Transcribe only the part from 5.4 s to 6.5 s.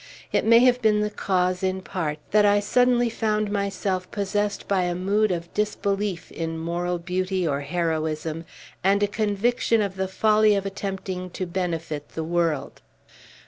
disbelief